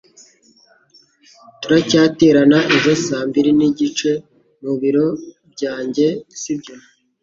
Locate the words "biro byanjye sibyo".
4.81-6.75